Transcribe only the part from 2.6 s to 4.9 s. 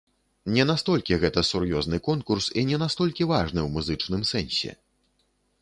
і не настолькі важны ў музычным сэнсе.